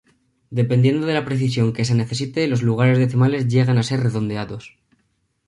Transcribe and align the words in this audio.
Dependiendo 0.59 1.05
de 1.05 1.13
la 1.17 1.25
precisión 1.27 1.73
que 1.73 1.85
se 1.85 1.93
necesite 1.93 2.47
los 2.47 2.63
lugares 2.63 2.97
decimales 2.97 3.47
llegan 3.49 3.77
a 3.77 3.83
ser 3.83 3.99
redondeados. 3.99 4.63